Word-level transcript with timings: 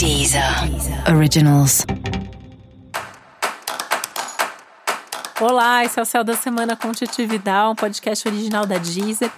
Deezer 0.00 0.42
Originals. 1.14 1.84
Olá, 5.38 5.84
esse 5.84 5.98
é 5.98 6.02
o 6.02 6.06
Céu 6.06 6.24
da 6.24 6.34
Semana 6.34 6.74
com 6.74 6.90
Titi 6.90 7.26
Vidal, 7.26 7.72
um 7.72 7.74
podcast 7.74 8.26
original 8.26 8.64
da 8.64 8.78
Deezer. 8.78 9.30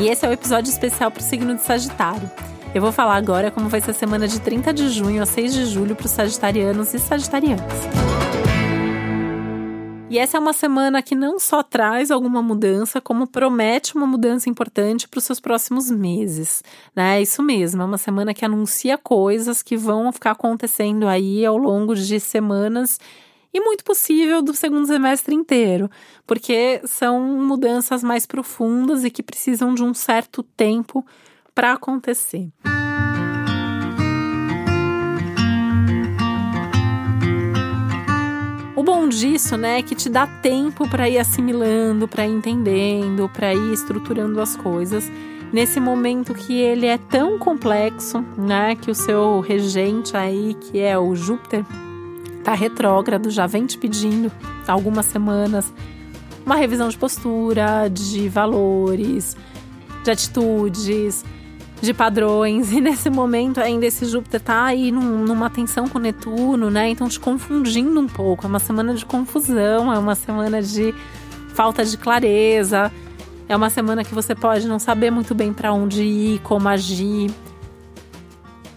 E 0.00 0.06
esse 0.06 0.24
é 0.24 0.28
o 0.28 0.32
episódio 0.32 0.70
especial 0.70 1.10
para 1.10 1.20
o 1.20 1.24
signo 1.24 1.56
de 1.56 1.62
Sagitário. 1.62 2.30
Eu 2.72 2.80
vou 2.80 2.92
falar 2.92 3.16
agora 3.16 3.50
como 3.50 3.68
vai 3.68 3.80
ser 3.80 3.90
a 3.90 3.94
semana 3.94 4.28
de 4.28 4.40
30 4.40 4.72
de 4.72 4.88
junho 4.90 5.20
a 5.20 5.26
6 5.26 5.54
de 5.54 5.66
julho 5.66 5.96
para 5.96 6.06
os 6.06 6.12
sagitarianos 6.12 6.94
e 6.94 7.00
sagitarianas. 7.00 8.13
E 10.10 10.18
essa 10.18 10.36
é 10.36 10.40
uma 10.40 10.52
semana 10.52 11.02
que 11.02 11.14
não 11.14 11.38
só 11.38 11.62
traz 11.62 12.10
alguma 12.10 12.42
mudança, 12.42 13.00
como 13.00 13.26
promete 13.26 13.96
uma 13.96 14.06
mudança 14.06 14.50
importante 14.50 15.08
para 15.08 15.18
os 15.18 15.24
seus 15.24 15.40
próximos 15.40 15.90
meses. 15.90 16.62
Né? 16.94 17.18
É 17.18 17.22
isso 17.22 17.42
mesmo, 17.42 17.82
é 17.82 17.84
uma 17.84 17.98
semana 17.98 18.34
que 18.34 18.44
anuncia 18.44 18.98
coisas 18.98 19.62
que 19.62 19.76
vão 19.76 20.12
ficar 20.12 20.32
acontecendo 20.32 21.08
aí 21.08 21.44
ao 21.44 21.56
longo 21.56 21.94
de 21.94 22.20
semanas 22.20 23.00
e 23.52 23.60
muito 23.60 23.82
possível 23.82 24.42
do 24.42 24.52
segundo 24.52 24.86
semestre 24.86 25.34
inteiro, 25.34 25.88
porque 26.26 26.82
são 26.84 27.20
mudanças 27.20 28.02
mais 28.02 28.26
profundas 28.26 29.04
e 29.04 29.10
que 29.10 29.22
precisam 29.22 29.74
de 29.74 29.82
um 29.82 29.94
certo 29.94 30.42
tempo 30.42 31.04
para 31.54 31.72
acontecer. 31.72 32.50
Bom 39.04 39.08
disso, 39.10 39.54
né, 39.58 39.80
é 39.80 39.82
que 39.82 39.94
te 39.94 40.08
dá 40.08 40.26
tempo 40.26 40.88
para 40.88 41.06
ir 41.06 41.18
assimilando, 41.18 42.08
para 42.08 42.26
ir 42.26 42.32
entendendo, 42.32 43.28
para 43.28 43.52
ir 43.52 43.74
estruturando 43.74 44.40
as 44.40 44.56
coisas. 44.56 45.12
Nesse 45.52 45.78
momento 45.78 46.32
que 46.32 46.54
ele 46.54 46.86
é 46.86 46.96
tão 46.96 47.38
complexo, 47.38 48.24
né, 48.34 48.74
que 48.74 48.90
o 48.90 48.94
seu 48.94 49.40
regente 49.40 50.16
aí, 50.16 50.54
que 50.54 50.80
é 50.80 50.98
o 50.98 51.14
Júpiter, 51.14 51.66
tá 52.42 52.54
retrógrado, 52.54 53.28
já 53.28 53.46
vem 53.46 53.66
te 53.66 53.76
pedindo 53.76 54.32
algumas 54.66 55.04
semanas 55.04 55.70
uma 56.46 56.56
revisão 56.56 56.88
de 56.88 56.96
postura, 56.96 57.88
de 57.88 58.26
valores, 58.30 59.36
de 60.02 60.10
atitudes, 60.10 61.26
de 61.84 61.94
padrões. 61.94 62.72
E 62.72 62.80
nesse 62.80 63.08
momento 63.08 63.60
ainda 63.60 63.86
esse 63.86 64.04
Júpiter 64.06 64.40
tá 64.40 64.64
aí 64.64 64.90
num, 64.90 65.24
numa 65.24 65.48
tensão 65.48 65.86
com 65.86 65.98
Netuno, 65.98 66.70
né? 66.70 66.88
Então 66.88 67.08
te 67.08 67.20
confundindo 67.20 68.00
um 68.00 68.08
pouco. 68.08 68.46
É 68.46 68.48
uma 68.48 68.58
semana 68.58 68.94
de 68.94 69.04
confusão, 69.06 69.92
é 69.92 69.98
uma 69.98 70.14
semana 70.14 70.60
de 70.60 70.94
falta 71.54 71.84
de 71.84 71.96
clareza. 71.96 72.90
É 73.48 73.54
uma 73.54 73.70
semana 73.70 74.02
que 74.02 74.14
você 74.14 74.34
pode 74.34 74.66
não 74.66 74.78
saber 74.78 75.10
muito 75.10 75.34
bem 75.34 75.52
para 75.52 75.72
onde 75.72 76.02
ir, 76.02 76.40
como 76.40 76.68
agir. 76.68 77.30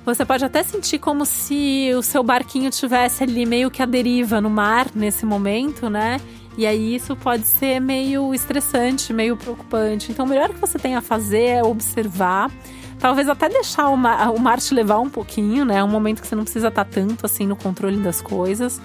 Você 0.05 0.23
pode 0.25 0.45
até 0.45 0.63
sentir 0.63 0.99
como 0.99 1.25
se 1.25 1.91
o 1.97 2.01
seu 2.01 2.23
barquinho 2.23 2.69
tivesse 2.69 3.23
ali 3.23 3.45
meio 3.45 3.71
que 3.71 3.81
a 3.81 3.85
deriva 3.85 4.39
no 4.39 4.49
mar 4.49 4.87
nesse 4.93 5.25
momento, 5.25 5.89
né? 5.89 6.19
E 6.57 6.65
aí 6.65 6.95
isso 6.95 7.15
pode 7.15 7.45
ser 7.45 7.79
meio 7.79 8.33
estressante, 8.33 9.13
meio 9.13 9.37
preocupante. 9.37 10.11
Então, 10.11 10.25
o 10.25 10.27
melhor 10.27 10.49
que 10.49 10.59
você 10.59 10.79
tem 10.79 10.95
a 10.95 11.01
fazer 11.01 11.43
é 11.43 11.63
observar 11.63 12.49
Talvez 12.99 13.29
até 13.29 13.47
deixar 13.47 13.89
o 13.89 13.97
mar, 13.97 14.29
o 14.31 14.75
levar 14.75 14.99
um 14.99 15.09
pouquinho, 15.09 15.63
né? 15.63 15.77
É 15.77 15.83
um 15.83 15.87
momento 15.87 16.21
que 16.21 16.27
você 16.27 16.35
não 16.35 16.43
precisa 16.43 16.69
estar 16.69 16.85
tanto 16.85 17.25
assim 17.25 17.45
no 17.45 17.55
controle 17.55 17.97
das 17.97 18.21
coisas. 18.21 18.81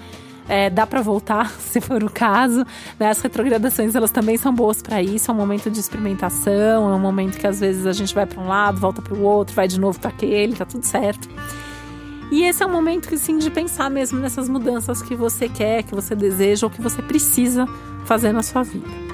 É, 0.47 0.69
dá 0.69 0.85
para 0.85 1.01
voltar, 1.01 1.49
se 1.57 1.81
for 1.81 2.03
o 2.03 2.11
caso. 2.11 2.65
Né? 2.99 3.09
As 3.09 3.21
retrogradações 3.21 3.95
elas 3.95 4.11
também 4.11 4.37
são 4.37 4.53
boas 4.53 4.81
para 4.81 5.01
isso. 5.01 5.31
É 5.31 5.33
um 5.33 5.37
momento 5.37 5.69
de 5.71 5.79
experimentação, 5.79 6.91
é 6.91 6.95
um 6.95 6.99
momento 6.99 7.39
que 7.39 7.47
às 7.47 7.59
vezes 7.59 7.87
a 7.87 7.93
gente 7.93 8.13
vai 8.13 8.25
para 8.25 8.41
um 8.41 8.47
lado, 8.47 8.79
volta 8.79 9.01
para 9.01 9.15
o 9.15 9.21
outro, 9.21 9.55
vai 9.55 9.67
de 9.67 9.79
novo 9.79 9.99
para 9.99 10.09
aquele, 10.09 10.55
tá 10.55 10.65
tudo 10.65 10.85
certo. 10.85 11.27
E 12.31 12.43
esse 12.43 12.63
é 12.63 12.65
um 12.65 12.71
momento 12.71 13.07
que 13.07 13.17
sim 13.17 13.37
de 13.37 13.49
pensar 13.49 13.89
mesmo 13.89 14.19
nessas 14.19 14.49
mudanças 14.49 15.01
que 15.01 15.15
você 15.15 15.47
quer, 15.47 15.83
que 15.83 15.93
você 15.93 16.15
deseja 16.15 16.65
ou 16.65 16.69
que 16.69 16.81
você 16.81 17.01
precisa 17.01 17.67
fazer 18.05 18.31
na 18.31 18.43
sua 18.43 18.63
vida. 18.63 19.12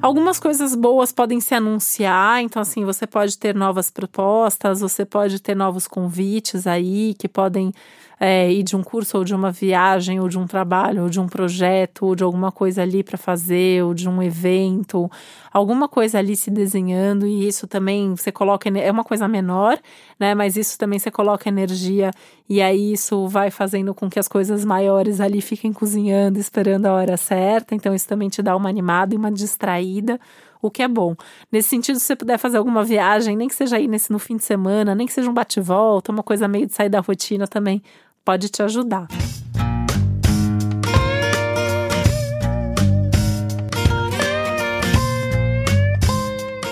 Algumas 0.00 0.38
coisas 0.38 0.76
boas 0.76 1.10
podem 1.10 1.40
se 1.40 1.54
anunciar, 1.56 2.40
então 2.40 2.62
assim, 2.62 2.84
você 2.84 3.04
pode 3.04 3.36
ter 3.36 3.52
novas 3.52 3.90
propostas, 3.90 4.80
você 4.80 5.04
pode 5.04 5.40
ter 5.40 5.56
novos 5.56 5.88
convites 5.88 6.68
aí 6.68 7.14
que 7.18 7.26
podem 7.28 7.72
é, 8.20 8.50
ir 8.52 8.62
de 8.62 8.76
um 8.76 8.82
curso 8.82 9.18
ou 9.18 9.24
de 9.24 9.34
uma 9.34 9.50
viagem 9.50 10.18
ou 10.20 10.28
de 10.28 10.38
um 10.38 10.46
trabalho 10.46 11.04
ou 11.04 11.08
de 11.08 11.20
um 11.20 11.26
projeto 11.26 12.06
ou 12.06 12.14
de 12.14 12.24
alguma 12.24 12.50
coisa 12.50 12.82
ali 12.82 13.02
para 13.02 13.16
fazer 13.16 13.84
ou 13.84 13.94
de 13.94 14.08
um 14.08 14.22
evento, 14.22 15.10
alguma 15.52 15.88
coisa 15.88 16.18
ali 16.18 16.34
se 16.34 16.50
desenhando 16.50 17.26
e 17.26 17.46
isso 17.46 17.66
também 17.66 18.14
você 18.14 18.32
coloca 18.32 18.68
é 18.68 18.90
uma 18.90 19.04
coisa 19.04 19.28
menor, 19.28 19.78
né? 20.18 20.34
Mas 20.34 20.56
isso 20.56 20.78
também 20.78 20.98
você 20.98 21.10
coloca 21.10 21.48
energia 21.48 22.10
e 22.48 22.60
aí 22.60 22.92
isso 22.92 23.28
vai 23.28 23.50
fazendo 23.50 23.94
com 23.94 24.08
que 24.10 24.18
as 24.18 24.28
coisas 24.28 24.64
maiores 24.64 25.20
ali 25.20 25.40
fiquem 25.40 25.72
cozinhando, 25.72 26.38
esperando 26.38 26.86
a 26.86 26.92
hora 26.92 27.16
certa. 27.16 27.74
Então 27.74 27.94
isso 27.94 28.08
também 28.08 28.28
te 28.28 28.42
dá 28.42 28.56
uma 28.56 28.68
animada 28.68 29.14
e 29.14 29.18
uma 29.18 29.30
distraída 29.30 30.18
o 30.60 30.70
que 30.70 30.82
é 30.82 30.88
bom. 30.88 31.14
Nesse 31.50 31.68
sentido, 31.68 31.98
se 31.98 32.06
você 32.06 32.16
puder 32.16 32.38
fazer 32.38 32.58
alguma 32.58 32.84
viagem, 32.84 33.36
nem 33.36 33.48
que 33.48 33.54
seja 33.54 33.76
aí 33.76 33.86
nesse, 33.86 34.10
no 34.10 34.18
fim 34.18 34.36
de 34.36 34.44
semana, 34.44 34.94
nem 34.94 35.06
que 35.06 35.12
seja 35.12 35.30
um 35.30 35.34
bate-volta, 35.34 36.12
uma 36.12 36.22
coisa 36.22 36.48
meio 36.48 36.66
de 36.66 36.74
sair 36.74 36.88
da 36.88 37.00
rotina 37.00 37.46
também, 37.46 37.82
pode 38.28 38.50
te 38.50 38.62
ajudar. 38.62 39.08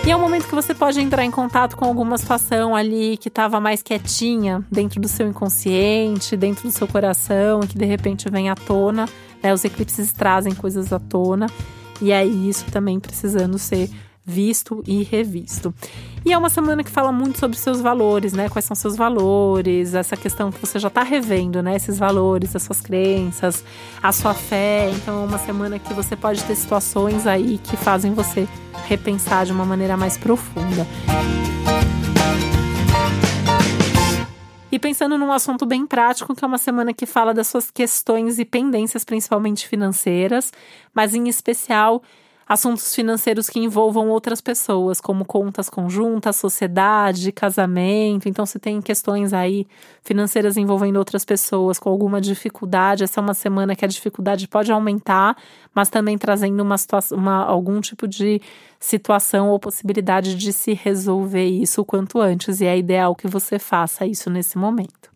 E 0.04 0.10
é 0.10 0.14
um 0.14 0.20
momento 0.20 0.46
que 0.46 0.54
você 0.54 0.74
pode 0.74 1.00
entrar 1.00 1.24
em 1.24 1.30
contato 1.30 1.74
com 1.74 1.86
alguma 1.86 2.18
situação 2.18 2.76
ali 2.76 3.16
que 3.16 3.28
estava 3.28 3.58
mais 3.58 3.80
quietinha 3.80 4.62
dentro 4.70 5.00
do 5.00 5.08
seu 5.08 5.26
inconsciente, 5.26 6.36
dentro 6.36 6.64
do 6.64 6.70
seu 6.70 6.86
coração, 6.86 7.60
que 7.60 7.78
de 7.78 7.86
repente 7.86 8.28
vem 8.28 8.50
à 8.50 8.54
tona. 8.54 9.08
Né? 9.42 9.54
Os 9.54 9.64
eclipses 9.64 10.12
trazem 10.12 10.54
coisas 10.54 10.92
à 10.92 10.98
tona. 10.98 11.46
E 12.02 12.12
aí 12.12 12.50
isso 12.50 12.66
também 12.66 13.00
precisando 13.00 13.58
ser 13.58 13.88
visto 14.26 14.82
e 14.86 15.04
revisto. 15.04 15.72
E 16.24 16.32
é 16.32 16.36
uma 16.36 16.50
semana 16.50 16.82
que 16.82 16.90
fala 16.90 17.12
muito 17.12 17.38
sobre 17.38 17.56
seus 17.56 17.80
valores, 17.80 18.32
né? 18.32 18.48
Quais 18.48 18.64
são 18.64 18.74
seus 18.74 18.96
valores, 18.96 19.94
essa 19.94 20.16
questão 20.16 20.50
que 20.50 20.58
você 20.58 20.80
já 20.80 20.88
está 20.88 21.04
revendo, 21.04 21.62
né? 21.62 21.76
Esses 21.76 21.96
valores, 21.96 22.56
as 22.56 22.64
suas 22.64 22.80
crenças, 22.80 23.64
a 24.02 24.10
sua 24.10 24.34
fé. 24.34 24.90
Então, 24.90 25.22
é 25.22 25.26
uma 25.26 25.38
semana 25.38 25.78
que 25.78 25.94
você 25.94 26.16
pode 26.16 26.42
ter 26.42 26.56
situações 26.56 27.28
aí 27.28 27.58
que 27.58 27.76
fazem 27.76 28.12
você 28.12 28.48
repensar 28.88 29.46
de 29.46 29.52
uma 29.52 29.64
maneira 29.64 29.96
mais 29.96 30.16
profunda. 30.18 30.84
E 34.72 34.78
pensando 34.80 35.16
num 35.16 35.30
assunto 35.30 35.64
bem 35.64 35.86
prático, 35.86 36.34
que 36.34 36.44
é 36.44 36.48
uma 36.48 36.58
semana 36.58 36.92
que 36.92 37.06
fala 37.06 37.32
das 37.32 37.46
suas 37.46 37.70
questões 37.70 38.40
e 38.40 38.44
pendências, 38.44 39.04
principalmente 39.04 39.68
financeiras, 39.68 40.52
mas 40.92 41.14
em 41.14 41.28
especial 41.28 42.02
assuntos 42.48 42.94
financeiros 42.94 43.50
que 43.50 43.58
envolvam 43.58 44.08
outras 44.08 44.40
pessoas, 44.40 45.00
como 45.00 45.24
contas 45.24 45.68
conjuntas, 45.68 46.36
sociedade, 46.36 47.32
casamento. 47.32 48.28
Então, 48.28 48.46
se 48.46 48.58
tem 48.58 48.80
questões 48.80 49.32
aí 49.32 49.66
financeiras 50.02 50.56
envolvendo 50.56 50.96
outras 50.96 51.24
pessoas 51.24 51.78
com 51.78 51.90
alguma 51.90 52.20
dificuldade, 52.20 53.02
essa 53.02 53.20
é 53.20 53.22
uma 53.22 53.34
semana 53.34 53.74
que 53.74 53.84
a 53.84 53.88
dificuldade 53.88 54.46
pode 54.46 54.70
aumentar, 54.70 55.36
mas 55.74 55.88
também 55.88 56.16
trazendo 56.16 56.62
uma 56.62 56.78
situação, 56.78 57.18
uma, 57.18 57.44
algum 57.44 57.80
tipo 57.80 58.06
de 58.06 58.40
situação 58.78 59.48
ou 59.48 59.58
possibilidade 59.58 60.36
de 60.36 60.52
se 60.52 60.72
resolver 60.72 61.46
isso 61.46 61.80
o 61.80 61.84
quanto 61.84 62.20
antes. 62.20 62.60
E 62.60 62.66
é 62.66 62.78
ideal 62.78 63.16
que 63.16 63.26
você 63.26 63.58
faça 63.58 64.06
isso 64.06 64.30
nesse 64.30 64.56
momento. 64.56 65.15